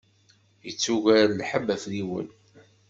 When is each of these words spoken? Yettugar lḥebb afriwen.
Yettugar 0.65 1.27
lḥebb 1.39 1.67
afriwen. 1.75 2.27